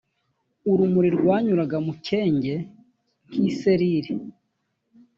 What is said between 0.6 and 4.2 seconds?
urumuri rwanyuraga mu kenge k’iserire